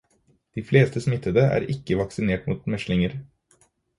[0.59, 3.15] De fleste smittede er ikke vaksinert mot meslinger.